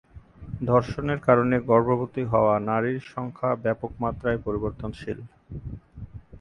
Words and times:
ধর্ষণের 0.61 1.19
কারণে 1.27 1.55
গর্ভবতী 1.69 2.23
হওয়া 2.31 2.55
নারীর 2.69 2.99
সংখ্যা 3.13 3.49
ব্যাপকমাত্রায় 3.63 4.39
পরিবর্তনশীল। 4.45 5.19